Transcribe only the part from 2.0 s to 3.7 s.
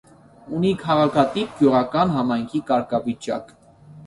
համայնքի կարգավիճակ։